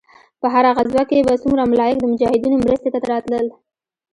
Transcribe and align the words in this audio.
په 0.41 0.47
هره 0.53 0.71
غزوه 0.77 1.03
کښې 1.09 1.21
به 1.27 1.33
څومره 1.43 1.63
ملايک 1.71 1.97
د 1.99 2.05
مجاهدينو 2.11 2.61
مرستې 2.65 2.89
ته 2.93 2.99
راتلل. 3.11 3.45